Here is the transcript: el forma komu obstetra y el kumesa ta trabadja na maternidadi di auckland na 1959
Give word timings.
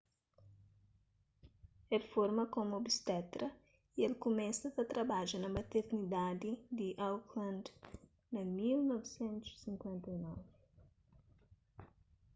el 1.95 2.03
forma 2.13 2.43
komu 2.53 2.73
obstetra 2.81 3.47
y 3.97 3.99
el 4.07 4.13
kumesa 4.23 4.67
ta 4.75 4.83
trabadja 4.91 5.37
na 5.39 5.49
maternidadi 5.57 6.51
di 6.77 6.87
auckland 7.07 7.63
na 8.33 8.41
1959 8.43 10.35